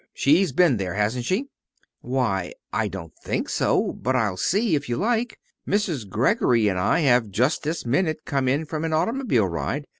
[0.15, 1.45] She's been there, hasn't she?"
[1.99, 5.37] "Why, I don't think so, but I'll see, if you like.
[5.67, 6.09] Mrs.
[6.09, 9.85] Greggory and I have just this minute come in from an automobile ride.